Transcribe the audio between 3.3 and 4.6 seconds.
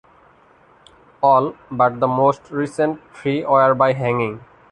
were by hanging.